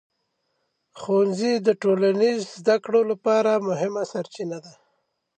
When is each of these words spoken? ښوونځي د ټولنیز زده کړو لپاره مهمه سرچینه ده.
ښوونځي 0.99 1.53
د 1.67 1.69
ټولنیز 1.81 2.39
زده 2.59 2.75
کړو 2.83 3.01
لپاره 3.11 3.51
مهمه 3.67 4.03
سرچینه 4.11 4.57
ده. 4.65 4.73